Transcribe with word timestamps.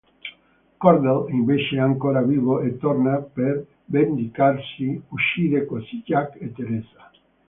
Cordell 0.79 1.29
invece 1.29 1.75
è 1.75 1.79
ancora 1.79 2.23
vivo 2.23 2.59
e 2.61 2.75
torna 2.79 3.21
per 3.21 3.63
vendicarsi, 3.85 4.99
uccide 5.09 5.67
così 5.67 6.01
Jack 6.03 6.41
e 6.41 6.51
Theresa. 6.53 7.11